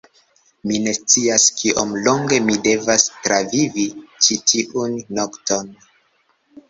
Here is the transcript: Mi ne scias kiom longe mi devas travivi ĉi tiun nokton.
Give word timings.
Mi 0.69 0.77
ne 0.85 0.93
scias 0.99 1.43
kiom 1.59 1.91
longe 2.07 2.39
mi 2.47 2.55
devas 2.69 3.05
travivi 3.27 3.87
ĉi 4.29 4.39
tiun 4.53 4.97
nokton. 5.21 5.71